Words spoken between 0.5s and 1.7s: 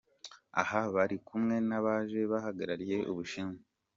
Aha bari kumwe